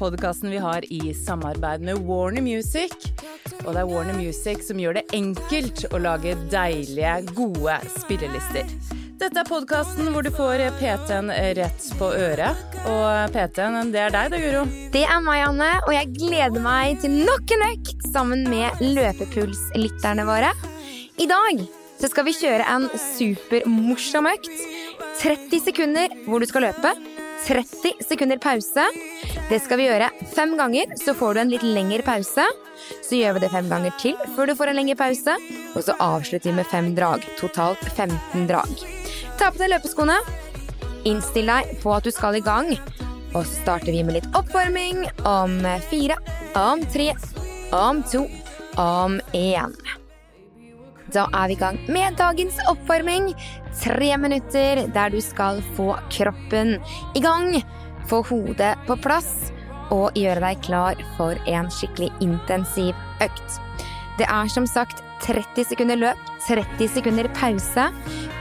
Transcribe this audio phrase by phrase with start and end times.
[0.00, 2.92] podkasten vi har i samarbeid med Warner Music.
[3.66, 8.70] Og det er Warner Music som gjør det enkelt å lage deilige, gode spillelister.
[9.20, 11.28] Dette er podkasten hvor du får PT-en
[11.58, 12.64] rett på øret.
[12.88, 14.64] Og PT-en, det er deg da, Guro.
[14.96, 20.24] Det er meg, Anne, og jeg gleder meg til nok en økt sammen med løpepulslytterne
[20.24, 20.54] våre.
[21.20, 21.66] I dag
[22.00, 24.54] så skal vi kjøre en supermorsom økt.
[25.20, 26.96] 30 sekunder hvor du skal løpe.
[27.46, 28.84] 30 sekunder pause.
[29.50, 32.44] Det skal vi gjøre fem ganger, så får du en litt lengre pause.
[33.04, 35.36] Så gjør vi det fem ganger til før du får en lengre pause.
[35.74, 37.26] Og så avslutter vi med fem drag.
[37.40, 38.84] Totalt 15 drag.
[39.40, 40.18] Ta på deg løpeskoene.
[41.08, 42.74] Innstill deg på at du skal i gang.
[43.30, 46.18] Og så starter vi med litt oppvarming om fire,
[46.58, 47.12] om tre,
[47.76, 48.26] om to,
[48.80, 49.76] om én.
[51.10, 53.32] Da er vi i gang med dagens oppvarming.
[53.80, 56.76] Tre minutter der du skal få kroppen
[57.18, 57.56] i gang,
[58.10, 59.50] få hodet på plass
[59.90, 62.94] og gjøre deg klar for en skikkelig intensiv
[63.24, 63.58] økt.
[64.20, 67.88] Det er som sagt 30 sekunder løp, 30 sekunder pause.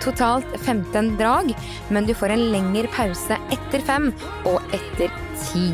[0.04, 1.52] Totalt 15 drag,
[1.90, 4.12] men du får en lengre pause etter fem
[4.46, 5.70] og etter ti.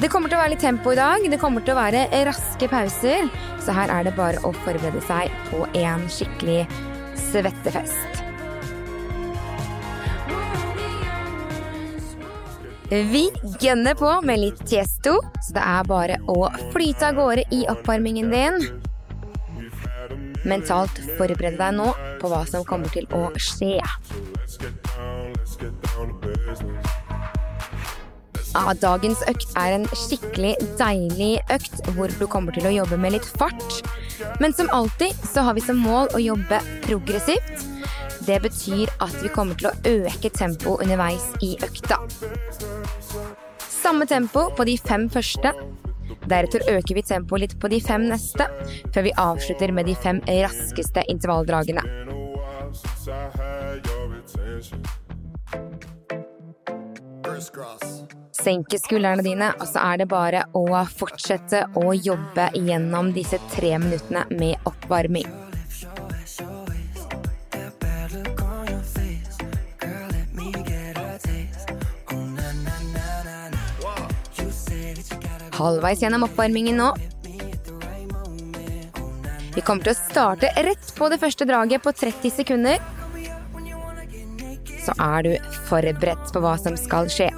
[0.00, 1.22] Det kommer til å være litt tempo i dag.
[1.30, 3.30] Det kommer til å være raske pauser.
[3.62, 6.64] Så her er det bare å forberede seg på en skikkelig
[7.30, 8.24] svettefest.
[12.94, 13.24] Vi
[13.62, 18.28] gønner på med litt tiesto, så det er bare å flyte av gårde i oppvarmingen
[18.30, 18.60] din.
[20.44, 21.88] Mentalt forberede deg nå
[22.20, 23.80] på hva som kommer til å skje.
[28.54, 33.16] Ja, dagens økt er en skikkelig deilig økt hvor du kommer til å jobbe med
[33.16, 33.80] litt fart.
[34.38, 37.64] Men som alltid så har vi som mål å jobbe progressivt.
[38.24, 39.74] Det betyr at vi kommer til å
[40.06, 41.98] øke tempoet underveis i økta.
[43.66, 45.50] Samme tempo på de fem første.
[46.24, 48.46] Deretter øker vi tempoet litt på de fem neste,
[48.94, 51.82] før vi avslutter med de fem raskeste intervalldragene.
[58.34, 63.76] Senke skuldrene dine, og så er det bare å fortsette å jobbe gjennom disse tre
[63.78, 65.28] minuttene med oppvarming.
[75.54, 76.90] Halvveis gjennom oppvarmingen nå.
[79.54, 82.82] Vi kommer til å starte rett på det første draget på 30 sekunder.
[84.84, 85.32] Så er du
[85.70, 87.30] forberedt på hva som skal skje.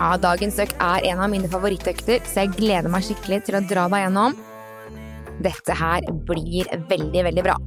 [0.00, 3.60] Ja, dagens økt er en av mine favorittøkter, så jeg gleder meg skikkelig til å
[3.68, 4.32] dra deg gjennom.
[5.44, 7.58] Dette her blir veldig, veldig bra.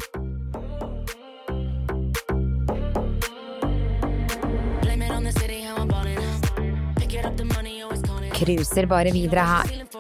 [8.34, 9.93] Cruiser bare videre her.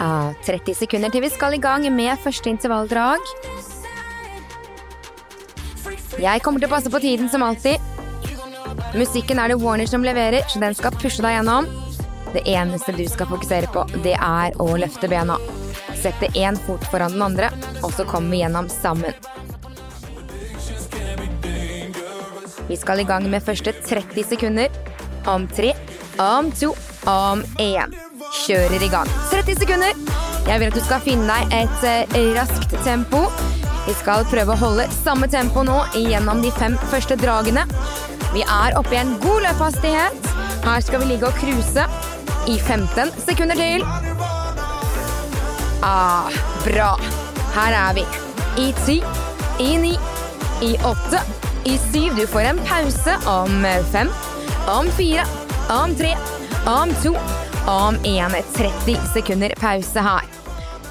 [0.00, 3.20] Ah, 30 sekunder til vi skal i gang med første intervalldrag.
[6.20, 7.76] Jeg kommer til å passe på tiden som alltid.
[8.96, 11.68] Musikken er det Warner som leverer, så den skal pushe deg gjennom.
[12.32, 15.36] Det eneste du skal fokusere på, det er å løfte bena.
[16.00, 17.52] Sette én fot foran den andre,
[17.84, 19.12] og så kommer vi gjennom sammen.
[22.70, 24.72] Vi skal i gang med første 30 sekunder.
[25.28, 25.74] Om tre,
[26.16, 26.72] om to,
[27.04, 28.09] om én.
[28.50, 29.06] Kjører i gang.
[29.30, 29.98] 30 sekunder.
[30.48, 33.20] Jeg vil at du skal finne deg et eh, raskt tempo.
[33.84, 37.62] Vi skal prøve å holde samme tempo nå gjennom de fem første dragene.
[38.34, 40.26] Vi er oppe i en god løpehastighet.
[40.64, 41.84] Her skal vi ligge og cruise
[42.50, 43.84] i 15 sekunder til.
[45.86, 46.26] Ah,
[46.64, 46.88] bra.
[47.54, 48.04] Her er vi.
[48.64, 48.98] I 10,
[49.62, 49.92] i 9,
[50.66, 51.22] i 8,
[51.70, 52.18] i 7.
[52.18, 53.62] Du får en pause om
[53.94, 54.10] 5,
[54.74, 55.28] om 4,
[55.76, 56.12] om 3,
[56.74, 56.98] om
[57.70, 60.24] 2, om en 30 sekunder pause her.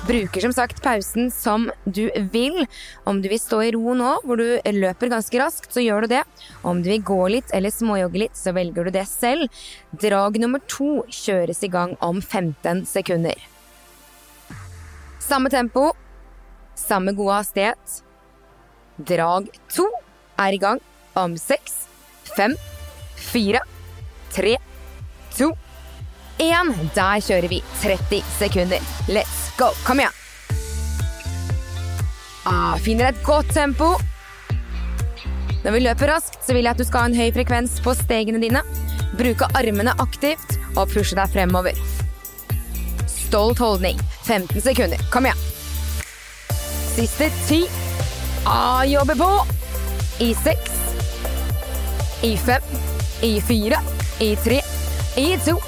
[0.07, 2.65] Bruker som sagt pausen som du vil.
[3.03, 6.13] Om du vil stå i ro nå, hvor du løper ganske raskt, så gjør du
[6.13, 6.21] det.
[6.63, 9.51] Om du vil gå litt eller småjogge litt, så velger du det selv.
[9.91, 13.35] Drag nummer to kjøres i gang om 15 sekunder.
[15.19, 15.89] Samme tempo,
[16.79, 18.03] samme gode hastighet.
[19.03, 19.91] Drag to
[20.39, 20.79] er i gang
[21.19, 21.89] om seks,
[22.37, 22.55] fem,
[23.19, 23.67] fire,
[24.31, 24.55] tre,
[25.35, 25.57] to,
[26.39, 26.73] én.
[26.95, 28.79] Der kjører vi 30 sekunder.
[29.07, 29.71] Let's go!
[29.85, 30.15] Kom igjen!
[32.49, 33.93] Ah, finner et godt tempo.
[35.63, 37.93] Når vi løper raskt, så vil jeg at du skal ha en høy frekvens på
[37.99, 38.63] stegene dine.
[39.19, 41.77] Bruke armene aktivt og pushe deg fremover.
[43.09, 43.99] Stolt holdning.
[44.25, 45.01] 15 sekunder.
[45.13, 45.47] Kom igjen.
[46.95, 47.63] Siste ti.
[48.47, 49.31] Ah, jobber på.
[50.23, 50.79] I seks.
[52.23, 52.79] I fem.
[53.23, 53.83] I fire.
[54.23, 54.63] I tre.
[55.19, 55.59] I to.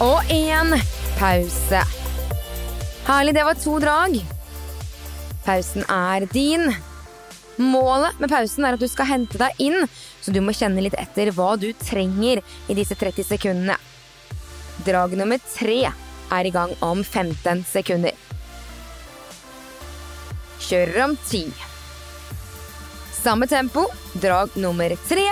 [0.00, 0.72] Og én.
[1.18, 1.80] Pause.
[3.04, 4.14] Herlig, det var to drag.
[5.44, 6.72] Pausen er din.
[7.60, 9.84] Målet med pausen er at du skal hente deg inn,
[10.24, 13.76] så du må kjenne litt etter hva du trenger i disse 30 sekundene.
[14.86, 18.16] Drag nummer tre er i gang om 15 sekunder.
[20.64, 21.50] Kjører om 10.
[23.20, 23.84] Samme tempo.
[24.16, 25.28] Drag nummer tre.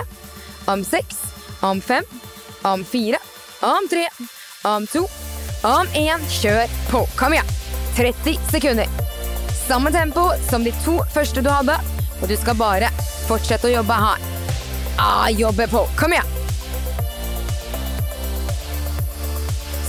[0.68, 1.24] Om seks,
[1.64, 2.04] Om fem,
[2.68, 3.16] Om fire,
[3.64, 4.37] Om 3.
[4.64, 5.06] Om to.
[5.62, 7.06] Om én, Kjør på.
[7.16, 7.46] Kom igjen.
[7.96, 8.86] 30 sekunder.
[9.68, 11.76] Samme tempo som de to første du hadde.
[12.22, 12.90] Og du skal bare
[13.28, 14.24] fortsette å jobbe her.
[14.98, 15.84] Ah, jobbe på.
[15.98, 16.34] Kom igjen!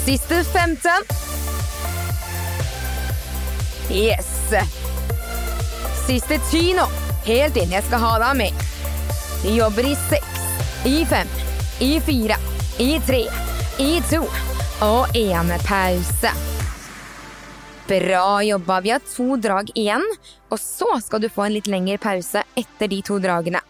[0.04, 0.90] Siste 15.
[3.90, 4.30] Yes.
[6.06, 6.86] Siste 10 nå.
[7.26, 7.74] Helt inn.
[7.74, 8.68] Jeg skal ha deg med.
[9.42, 10.46] Vi jobber i seks,
[10.86, 11.30] i fem,
[11.80, 12.36] i fire,
[12.84, 13.24] i tre,
[13.80, 14.26] i to
[14.82, 15.64] og enepause.
[15.68, 16.32] pause.
[17.90, 18.82] Bra jobba.
[18.82, 20.04] Vi har to drag igjen,
[20.50, 23.62] og så skal du få en litt lengre pause etter de to dragene.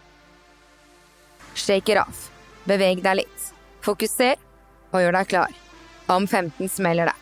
[1.56, 2.28] Shake it off.
[2.68, 3.48] Beveg deg litt.
[3.82, 4.36] Fokuser
[4.92, 5.56] og gjør deg klar.
[6.10, 7.18] Om 15 smeller det.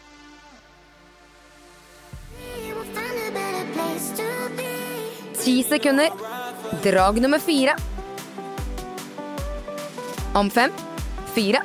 [5.38, 6.12] Ti sekunder.
[6.84, 7.78] Drag nummer fire.
[10.36, 10.74] Om fem,
[11.34, 11.62] fire,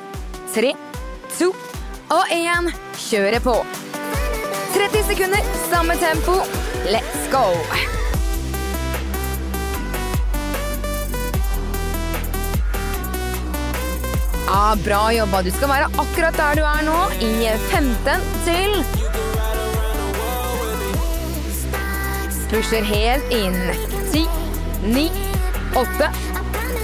[0.53, 0.71] tre,
[1.35, 1.51] to
[2.13, 2.69] og én.
[3.09, 3.55] Kjøre på.
[4.73, 6.37] 30 sekunder, samme tempo.
[6.85, 7.45] Let's go!
[14.47, 15.41] Ja, bra jobba.
[15.41, 17.31] Du skal være akkurat der du er nå, i
[17.71, 18.75] 15 til.
[22.53, 23.57] Pusher helt inn.
[24.13, 24.27] 10,
[24.93, 25.07] 9,
[25.79, 26.11] 8,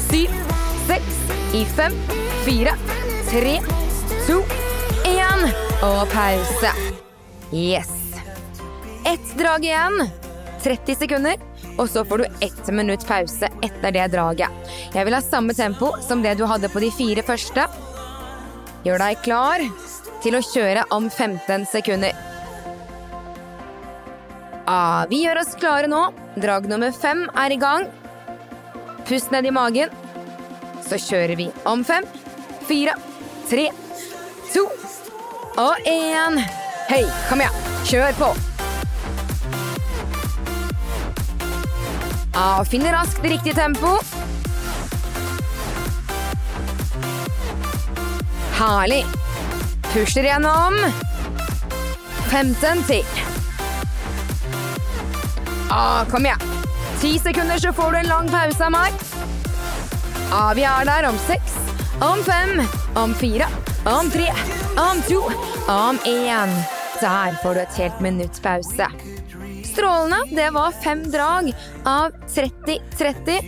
[0.07, 0.39] 7,
[0.87, 1.19] 6,
[1.53, 1.99] i 5,
[2.47, 2.73] 4,
[3.29, 3.53] 3,
[4.25, 4.58] 2, 1.
[5.79, 6.71] Og pause.
[7.55, 7.89] Yes.
[9.05, 10.09] Ett drag igjen.
[10.63, 11.35] 30 sekunder.
[11.77, 14.51] Og så får du ett minutt pause etter det draget.
[14.93, 17.63] Jeg vil ha samme tempo som det du hadde på de fire første.
[18.83, 19.63] Gjør deg klar
[20.19, 22.11] til å kjøre om 15 sekunder.
[24.67, 26.09] Ah, vi gjør oss klare nå.
[26.35, 27.87] Drag nummer fem er i gang.
[29.07, 29.95] Pust ned i magen.
[30.83, 32.03] Så kjører vi om fem,
[32.67, 32.99] fire,
[33.47, 33.69] tre,
[34.51, 34.67] to
[35.57, 36.39] og én.
[36.89, 37.57] Hei, kom igjen.
[37.85, 38.29] Kjør på.
[42.35, 43.97] Ah, finner raskt riktig tempo.
[48.59, 49.05] Herlig.
[49.93, 50.77] Pusher gjennom.
[52.29, 53.05] 15 til.
[55.69, 56.45] Ah, kom igjen.
[56.99, 58.93] Ti sekunder, så får du en lang pause av meg.
[60.31, 61.55] Ah, vi er der om seks,
[62.05, 62.59] om fem,
[62.99, 63.47] om fire,
[63.85, 64.27] om tre,
[64.77, 65.21] om to,
[65.67, 66.49] om én.
[67.01, 68.87] Der får du et helt minutts pause.
[69.63, 70.35] Strålende.
[70.35, 71.53] Det var fem drag
[71.85, 73.39] av 30-30.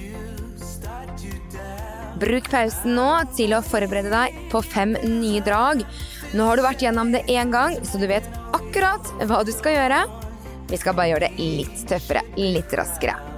[2.22, 5.82] Bruk pausen nå til å forberede deg på fem nye drag.
[6.32, 9.76] Nå har du vært gjennom det én gang, så du vet akkurat hva du skal
[9.76, 10.06] gjøre.
[10.70, 13.31] Vi skal bare gjøre det litt tøffere, litt raskere.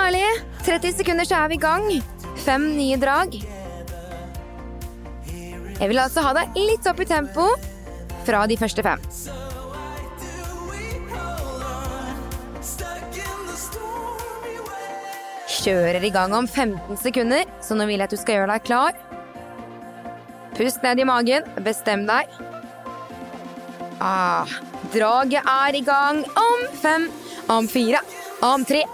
[0.00, 0.28] Herlig.
[0.64, 1.88] 30 sekunder, så er vi i gang.
[2.40, 3.34] Fem nye drag.
[5.80, 7.46] Jeg vil altså ha deg litt opp i tempo
[8.24, 9.02] fra de første fem.
[15.60, 18.64] Kjører i gang om 15 sekunder, så nå vil jeg at du skal gjøre deg
[18.68, 18.96] klar.
[20.56, 22.32] Pust ned i magen, bestem deg.
[24.00, 24.48] Ah,
[24.94, 27.10] draget er i gang om fem,
[27.52, 28.00] om fire,
[28.40, 28.84] om tre,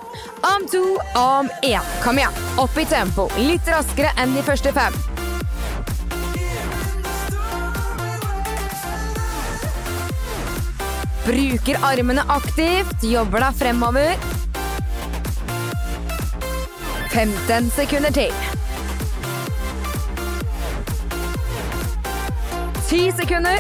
[0.43, 1.81] om to, om én.
[2.05, 3.29] Kom igjen, opp i tempo.
[3.39, 4.97] Litt raskere enn de første fem.
[11.27, 14.27] Bruker armene aktivt, jobber deg fremover.
[17.17, 18.35] 15 sekunder til.
[22.87, 23.59] 10 sekunder.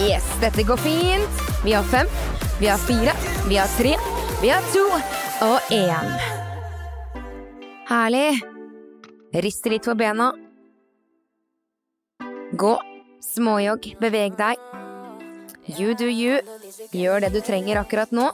[0.00, 1.44] Yes, dette går fint.
[1.64, 2.08] Vi har fem,
[2.58, 3.12] vi har fire,
[3.48, 3.96] vi har tre,
[4.42, 4.84] vi har to
[5.46, 6.10] og én.
[7.88, 8.40] Herlig.
[9.32, 10.32] Rist litt på bena.
[12.52, 12.72] Gå,
[13.22, 14.58] småjogg, beveg deg.
[15.78, 16.40] You do you.
[16.92, 18.26] Gjør det du trenger akkurat nå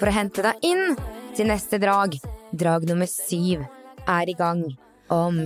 [0.00, 0.96] for å hente deg inn
[1.36, 2.18] til neste drag.
[2.50, 3.62] Drag nummer syv
[4.08, 4.64] er i gang
[5.10, 5.44] om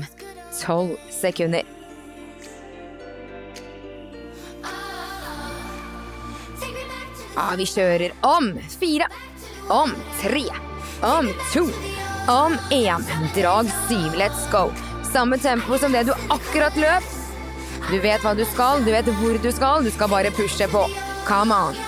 [0.60, 1.73] tolv sekunder.
[7.34, 9.08] Ja, vi kjører om fire,
[9.68, 10.44] om tre,
[11.02, 11.64] om to,
[12.30, 13.02] om én.
[13.34, 14.68] Drag syv, let's go.
[15.12, 17.10] Samme tempo som det du akkurat løp.
[17.90, 20.86] Du vet hva du skal, du vet hvor du skal, du skal bare pushe på.
[21.26, 21.82] Come on.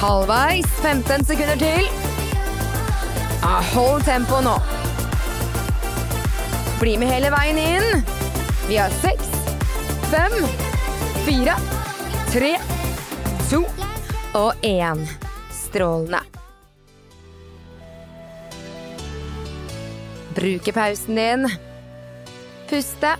[0.00, 1.86] Halvveis, 15 sekunder til.
[3.42, 4.56] Ja, hold tempoet nå.
[6.80, 8.04] Bli med hele veien inn.
[8.68, 9.25] Vi har seks,
[10.10, 10.32] fem,
[11.24, 11.54] fire,
[12.30, 12.52] tre,
[13.50, 13.64] to
[14.34, 15.02] og én.
[15.50, 16.20] Strålende.
[20.36, 21.48] Bruke pausen din.
[22.70, 23.16] Puste.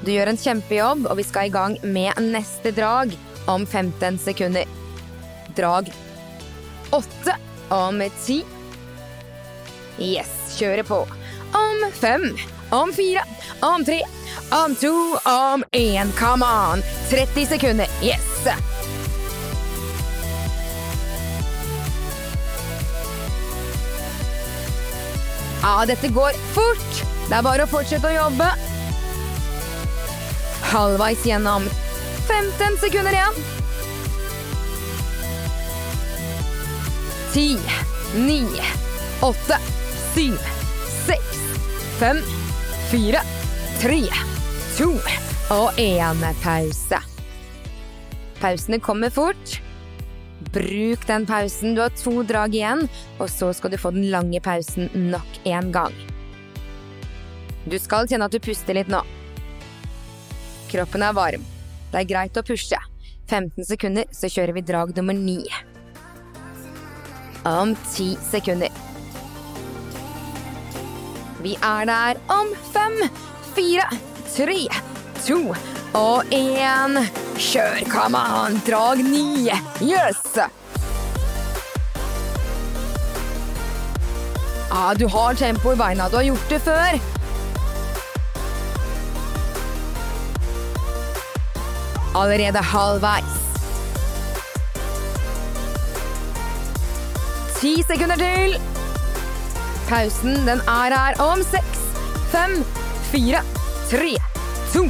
[0.00, 3.12] Du gjør en kjempejobb, og vi skal i gang med neste drag
[3.50, 4.64] om 15 sekunder.
[5.58, 5.92] Drag
[6.96, 7.36] åtte
[7.74, 8.40] om ti.
[9.98, 11.04] Yes, kjøre på.
[11.52, 12.36] Om fem,
[12.70, 13.24] om fire,
[13.60, 14.02] om tre,
[14.50, 16.12] om to, om én.
[16.18, 16.82] Come on!
[17.10, 17.86] 30 sekunder.
[18.02, 18.48] Yes!
[25.62, 27.04] Ja, dette går fort.
[27.28, 28.46] Det er bare å fortsette å jobbe.
[30.68, 31.66] Halvveis gjennom.
[32.28, 33.40] 15 sekunder igjen.
[37.32, 37.58] 10,
[38.14, 38.62] 9,
[39.20, 39.58] 8,
[40.14, 40.38] 7,
[41.06, 41.37] 6,
[41.98, 42.18] 5,
[42.90, 43.20] 4,
[43.82, 43.96] 3,
[44.76, 44.86] 2
[45.50, 47.00] og én pause.
[48.38, 49.56] Pausene kommer fort.
[50.54, 51.74] Bruk den pausen.
[51.74, 52.84] Du har to drag igjen,
[53.18, 55.96] og så skal du få den lange pausen nok en gang.
[57.66, 59.02] Du skal kjenne at du puster litt nå.
[60.70, 61.42] Kroppen er varm.
[61.90, 62.78] Det er greit å pushe.
[63.26, 65.42] 15 sekunder, så kjører vi drag nummer 9.
[67.42, 68.70] Om 10 sekunder.
[71.40, 72.92] Vi er der om 5,
[73.54, 73.82] 4,
[74.36, 74.68] 3,
[75.26, 75.54] 2
[75.94, 76.98] og én.
[77.38, 78.58] Kjør, come on!
[78.66, 79.46] Drag ni.
[79.80, 80.38] Yes!
[84.70, 86.08] Ah, du har tempo i beina.
[86.08, 86.98] Du har gjort det før.
[92.18, 93.38] Allerede halvveis.
[97.60, 98.67] Ti sekunder til.
[99.88, 101.78] Pausen den er her om seks,
[102.28, 102.58] fem,
[103.08, 103.38] fire,
[103.88, 104.10] tre,
[104.68, 104.82] to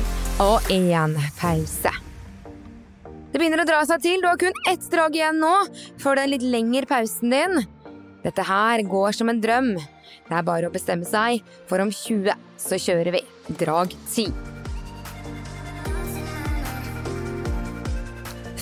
[0.42, 1.92] og én pause.
[3.30, 4.18] Det begynner å dra seg til.
[4.18, 5.52] Du har kun ett drag igjen nå
[6.02, 7.62] før den litt lengre pausen din.
[8.24, 9.76] Dette her går som en drøm.
[9.78, 13.22] Det er bare å bestemme seg, for om 20 så kjører vi
[13.60, 14.34] drag 10.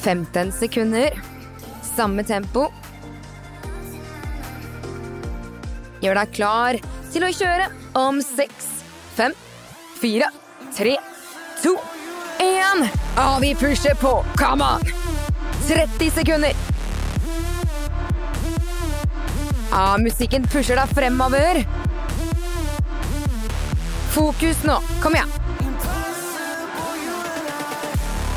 [0.04, 1.16] 15 sekunder.
[1.96, 2.68] Samme tempo.
[6.04, 6.78] Gjør deg klar
[7.12, 8.68] til å kjøre om seks,
[9.16, 9.32] fem,
[9.96, 10.28] fire,
[10.76, 10.96] tre,
[11.62, 11.76] to,
[12.42, 12.84] én.
[13.22, 14.18] Og vi pusher på.
[14.36, 14.84] Come on!
[15.66, 16.52] 30 sekunder.
[19.70, 21.62] Ja, musikken pusher deg fremover.
[24.14, 24.78] Fokus nå.
[25.02, 25.32] Kom igjen.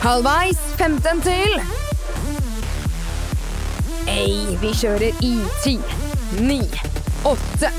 [0.04, 0.63] Halvveis.
[0.80, 1.60] 15 til.
[4.10, 5.75] Ei, vi kjører i 10,
[6.39, 6.88] 9,
[7.26, 7.72] 8,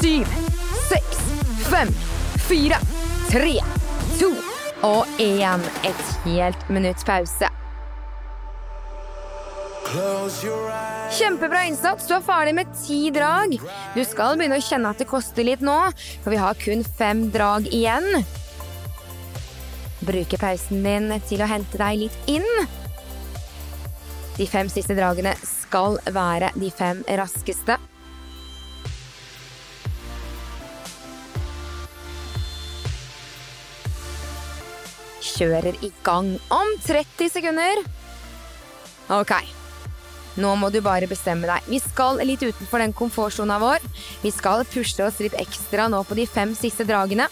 [0.00, 0.24] 7,
[0.88, 1.18] 6,
[1.70, 1.88] 5,
[2.48, 2.76] 4,
[3.30, 3.58] 3,
[4.18, 4.30] 2
[4.82, 5.66] og 1.
[5.84, 7.50] Et helt minutts pause.
[11.12, 12.08] Kjempebra innsats.
[12.08, 13.58] Du er ferdig med ti drag.
[13.92, 15.76] Du skal begynne å kjenne at det koster litt nå,
[16.24, 18.24] for vi har kun fem drag igjen.
[20.00, 22.48] Bruke pausen din til å hente deg litt inn.
[24.40, 27.76] De fem siste dragene skal være de fem raskeste.
[35.32, 37.82] Kjører i gang om 30 sekunder.
[39.12, 39.34] Ok.
[40.40, 41.66] Nå må du bare bestemme deg.
[41.68, 43.84] Vi skal litt utenfor den komfortsona vår.
[44.22, 47.28] Vi skal pushe oss litt ekstra nå på de fem siste dragene.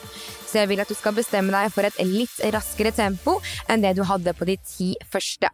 [0.51, 3.39] Så jeg vil at du skal bestemme deg for et litt raskere tempo
[3.71, 5.49] enn det du hadde på de ti første.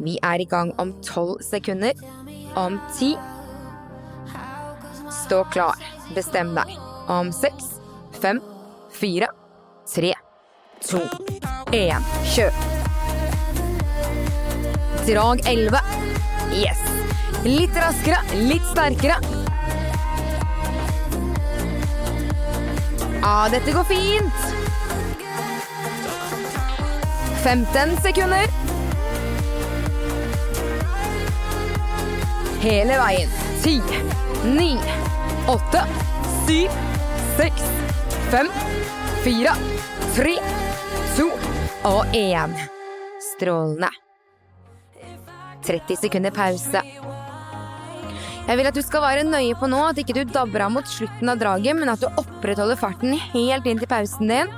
[0.00, 1.98] Vi er i gang om tolv sekunder.
[2.58, 3.12] Om ti.
[5.24, 5.80] Stå klar.
[6.16, 6.76] Bestem deg.
[7.10, 7.74] Om seks,
[8.22, 8.40] fem,
[8.94, 9.28] fire,
[9.90, 10.14] tre,
[10.88, 11.00] to,
[11.72, 12.04] én.
[12.34, 12.52] Kjør.
[15.06, 15.80] Drag elleve.
[16.52, 16.80] Yes.
[17.44, 19.16] Litt raskere, litt sterkere.
[23.20, 24.44] Ja, dette går fint.
[27.44, 28.48] 15 sekunder.
[32.64, 33.38] Hele veien.
[33.64, 33.80] 10,
[34.44, 34.78] 9,
[35.52, 35.86] 8,
[36.46, 36.68] 7,
[37.36, 37.64] 6,
[38.32, 38.52] 5,
[39.24, 39.56] 4,
[40.16, 40.63] 3, 2
[41.84, 42.54] og én.
[43.34, 43.90] Strålende.
[45.64, 46.82] 30 sekunder pause.
[48.44, 50.88] Jeg vil at du skal være nøye på nå at ikke du dabber av mot
[50.88, 54.52] slutten av draget, men at du opprettholder farten helt inn til pausen din.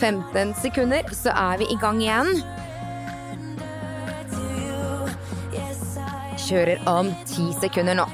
[0.00, 2.42] 15 sekunder, så er vi i gang igjen.
[6.44, 8.08] Kjører om 10 sekunder nå.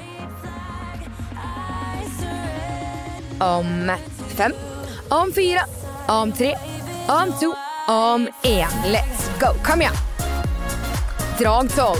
[3.41, 3.89] Om
[4.37, 4.53] 5,
[5.09, 5.65] om 4,
[6.13, 6.53] om 3,
[7.09, 7.51] om 2,
[7.87, 8.67] om én.
[8.85, 9.47] Let's go!
[9.63, 9.93] Kom igjen!
[11.39, 11.97] Drag 12.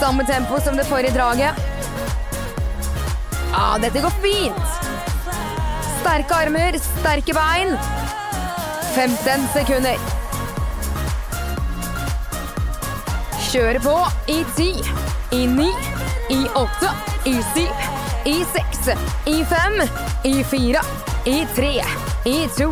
[0.00, 1.54] Samme tempo som det forrige draget.
[3.52, 4.66] Ja, dette går fint.
[6.00, 7.76] Sterke armer, sterke bein.
[8.94, 9.98] 15 sekunder.
[13.50, 13.94] Kjøre på
[14.26, 14.82] i 10,
[15.30, 15.68] i 9,
[16.30, 16.90] i 8,
[17.24, 17.62] i 7,
[18.24, 18.90] i 6,
[19.30, 19.80] i 5,
[20.24, 20.84] i 4,
[21.24, 21.72] i 3,
[22.24, 22.70] i to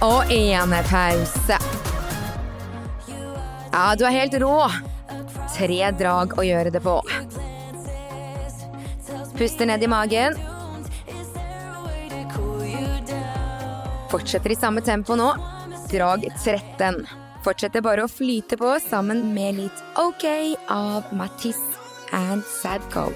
[0.00, 1.58] og en pause.
[3.72, 4.56] Ja, du er helt rå.
[5.56, 7.00] Tre drag å gjøre det på.
[9.34, 10.38] Puster ned i magen.
[14.12, 15.32] Fortsetter i samme tempo nå.
[15.90, 17.02] Drag 13.
[17.42, 20.28] Fortsetter bare å flyte på sammen med litt OK
[20.70, 21.80] av Matisse
[22.14, 23.08] and Sadco.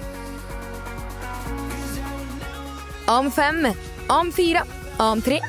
[3.07, 3.69] Om fem,
[4.11, 4.65] om fire,
[4.99, 5.39] om tre,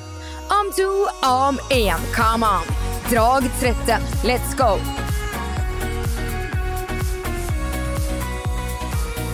[0.48, 1.98] om to, om én.
[2.14, 2.62] Come on!
[3.10, 4.02] Drag 13.
[4.24, 4.78] Let's go!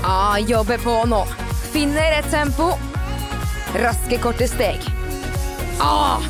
[0.05, 1.27] Ah, jobber på nå.
[1.73, 2.73] Finner et tempo.
[3.75, 4.81] Raske, korte steg.
[5.81, 6.21] Ah,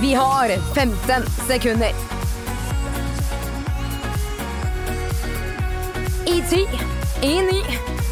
[0.00, 1.92] vi har 15 sekunder.
[6.26, 6.68] I ti,
[7.22, 7.64] i ni,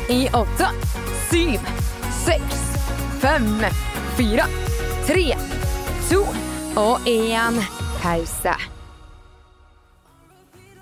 [0.09, 0.69] i åtte,
[1.31, 1.61] syv,
[2.25, 2.61] seks,
[3.21, 3.65] fem,
[4.17, 4.45] fire,
[5.07, 5.36] tre,
[6.11, 6.23] to
[6.77, 7.61] og én.
[8.03, 8.55] Pause.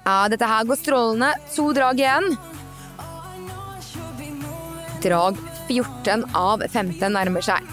[0.05, 1.31] Ja, dette her går strålende.
[1.55, 2.35] To drag igjen.
[5.05, 7.65] Drag 14 av 15 nærmer seg.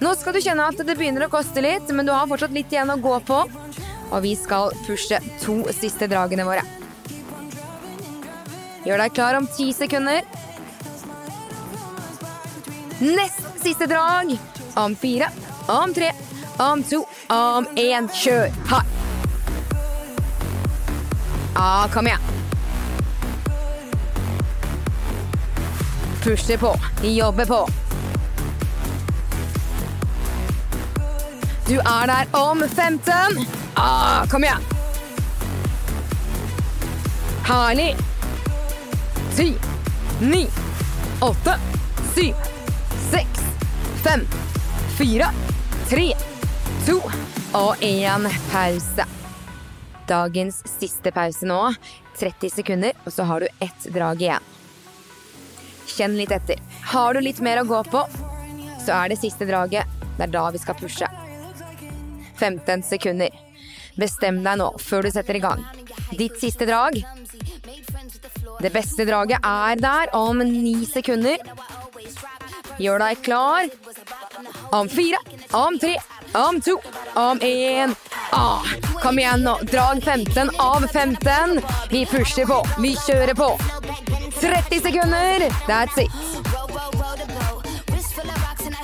[0.00, 2.70] Nå skal du kjenne at det begynner å koste litt, men du har fortsatt litt
[2.72, 3.40] igjen å gå på.
[4.10, 6.62] Og vi skal pushe to siste dragene våre.
[8.86, 10.24] Gjør deg klar om ti sekunder.
[13.00, 14.36] Nest siste drag.
[14.78, 15.26] Om fire,
[15.66, 16.12] om tre,
[16.60, 18.08] om to, om én.
[18.12, 18.86] Kjør hardt.
[21.54, 22.20] Ja, kom igjen.
[26.22, 27.68] Pusher på, jobber på.
[31.68, 33.46] Du er der om 15.
[33.74, 34.62] Ah, kom igjen.
[37.44, 37.96] Herlig.
[39.36, 39.54] Ti,
[40.20, 40.46] ni,
[41.20, 41.54] åtte,
[42.14, 42.34] syv,
[43.10, 43.40] seks,
[44.02, 44.26] fem,
[44.98, 45.30] fire,
[45.88, 46.29] tre,
[46.86, 46.96] to
[47.56, 49.04] og én pause.
[50.08, 51.60] Dagens siste pause nå.
[52.20, 54.48] 30 sekunder, og så har du ett drag igjen.
[55.88, 56.60] Kjenn litt etter.
[56.92, 58.02] Har du litt mer å gå på,
[58.84, 59.88] så er det siste draget.
[60.18, 61.08] Det er da vi skal pushe.
[62.36, 63.32] 15 sekunder.
[63.96, 65.64] Bestem deg nå før du setter i gang.
[66.18, 67.00] Ditt siste drag.
[68.60, 71.40] Det beste draget er der om ni sekunder.
[72.80, 73.68] Gjør deg klar.
[74.76, 75.18] Om fire,
[75.56, 75.96] om tre,
[76.34, 76.80] om to,
[77.14, 77.94] om én.
[78.30, 78.62] Ah,
[79.02, 79.58] kom igjen nå.
[79.62, 81.60] Drag 15 av 15.
[81.90, 82.66] Vi pusher på.
[82.78, 83.58] Vi kjører på.
[84.40, 85.50] 30 sekunder.
[85.66, 86.49] That's it.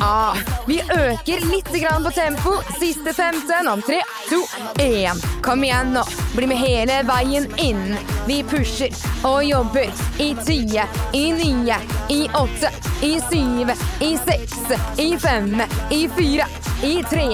[0.08, 2.50] Ah, vi øker litt på tempo.
[2.78, 4.36] Siste 15 om 3, 2,
[4.78, 5.24] 1.
[5.42, 6.04] Kom igjen nå.
[6.36, 7.96] Bli med hele veien inn.
[8.28, 8.94] Vi pusher
[9.26, 9.90] og jobber
[10.22, 11.78] i 10, i 9,
[12.14, 12.70] i 8,
[13.02, 13.72] i 7,
[14.06, 14.54] i 6,
[15.02, 16.46] i 5, i 4,
[16.86, 17.26] i 3,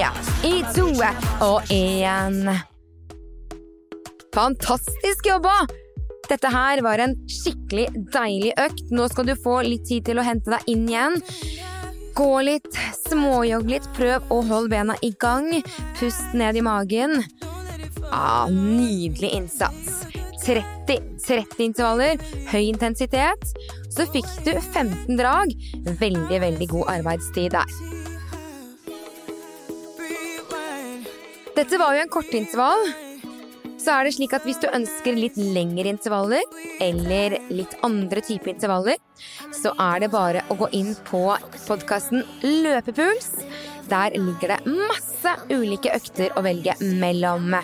[0.49, 0.87] i 2
[1.45, 2.41] og 1.
[4.33, 5.67] Fantastisk jobba!
[6.31, 8.89] Dette her var en skikkelig deilig økt.
[8.97, 11.21] Nå skal du få litt tid til å hente deg inn igjen.
[12.15, 12.77] Gå litt,
[13.09, 15.49] småjogg litt, prøv å holde bena i gang.
[16.01, 17.23] Pust ned i magen.
[18.13, 20.03] Ah, nydelig innsats.
[20.43, 20.83] 30
[21.27, 22.21] 30-intervaller,
[22.51, 23.55] høy intensitet,
[23.93, 25.55] så fikk du 15 drag.
[26.01, 27.79] Veldig, veldig god arbeidstid der.
[31.53, 32.87] Dette var jo en kortintervall.
[33.83, 36.43] Så er det slik at hvis du ønsker litt lengre intervaller,
[36.83, 38.99] eller litt andre typer intervaller,
[39.57, 41.25] så er det bare å gå inn på
[41.67, 43.33] podkasten Løpepuls.
[43.91, 47.57] Der ligger det masse ulike økter å velge mellom.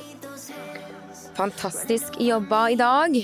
[1.39, 3.19] Fantastisk jobba i dag.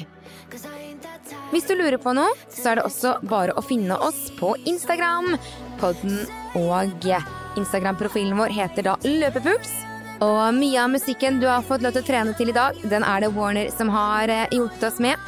[1.50, 5.34] Hvis du lurer på noe, så er det også bare å finne oss på Instagram.
[5.82, 6.22] Podden
[6.62, 7.10] og
[7.58, 9.74] Instagram-profilen vår heter da Løpepuls.
[10.22, 13.02] Og mye av musikken du har fått lov til å trene til i dag, den
[13.06, 15.18] er det Warner som har eh, hjulpet oss med.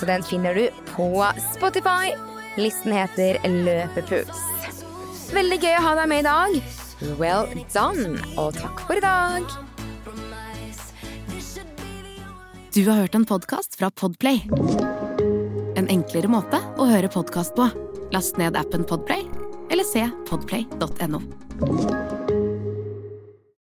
[0.00, 1.10] Så den finner du på
[1.52, 2.14] Spotify.
[2.56, 4.42] Listen heter Løpepuls.
[5.34, 6.58] Veldig gøy å ha deg med i dag.
[7.20, 9.44] Well done, og takk for i dag.
[12.76, 14.42] Du har hørt en podkast fra Podplay.
[15.76, 17.68] En enklere måte å høre podkast på.
[18.12, 19.24] Last ned appen Podplay,
[19.72, 22.15] eller se podplay.no.